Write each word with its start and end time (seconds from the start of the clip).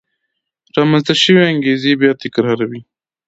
رامنځته 0.75 1.13
شوې 1.23 1.43
انګېزې 1.51 1.91
بیا 2.01 2.11
تکرار 2.23 2.59
وې. 2.69 2.81